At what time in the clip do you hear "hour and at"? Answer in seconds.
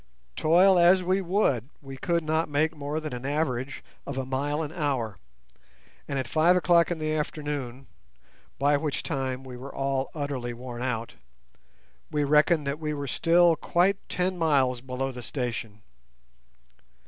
4.71-6.27